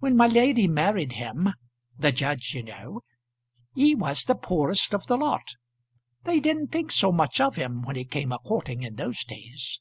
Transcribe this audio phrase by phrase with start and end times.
[0.00, 1.48] When my lady married him,
[1.96, 3.00] the judge, you know,
[3.74, 5.54] he was the poorest of the lot.
[6.24, 9.80] They didn't think so much of him when he came a courting in those days."